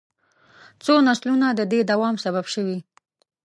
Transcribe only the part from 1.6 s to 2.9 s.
دې دوام سبب شوي.